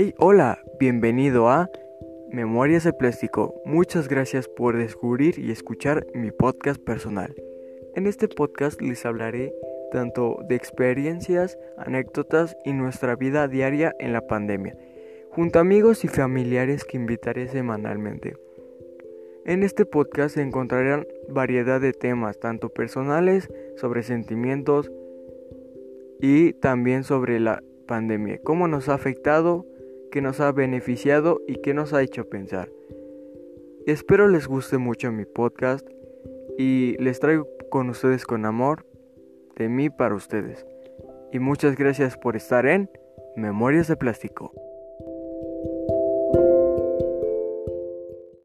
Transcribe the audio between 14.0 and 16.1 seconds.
la pandemia, junto a amigos y